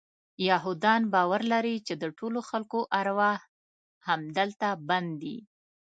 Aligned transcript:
یهودان 0.49 1.01
باور 1.13 1.41
لري 1.53 1.75
چې 1.87 1.93
د 2.01 2.03
ټولو 2.17 2.39
خلکو 2.49 2.79
ارواح 2.99 3.39
همدلته 4.07 4.67
بند 4.87 5.09
دي. 5.21 5.37